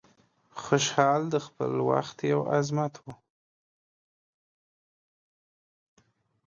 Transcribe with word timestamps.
خوشحال 0.63 1.21
د 1.33 1.35
خپل 1.45 1.71
وخت 1.89 2.17
یو 2.31 2.39
عظمت 2.55 2.93
و. 2.99 3.05